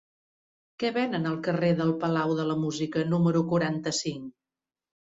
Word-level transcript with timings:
Què 0.83 0.89
venen 0.95 1.33
al 1.33 1.37
carrer 1.49 1.69
del 1.83 1.93
Palau 2.05 2.35
de 2.41 2.49
la 2.55 2.59
Música 2.65 3.07
número 3.15 3.47
quaranta-cinc? 3.55 4.31